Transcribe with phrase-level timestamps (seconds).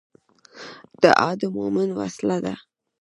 [1.03, 2.53] دعا د مومن وسله ده